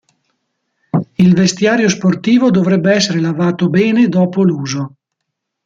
[1.19, 4.95] Il vestiario sportivo dovrebbe essere lavato bene dopo l'uso.